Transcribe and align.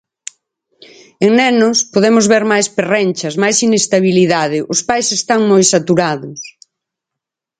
En 1.25 1.31
nenos 1.41 1.77
podemos 1.93 2.25
ver 2.33 2.43
máis 2.51 2.67
perrenchas, 2.77 3.33
máis 3.43 3.57
inestabilidade, 3.67 4.57
os 4.73 4.81
pais 4.89 5.07
están 5.19 5.41
moi 5.51 5.63
saturados. 5.73 6.39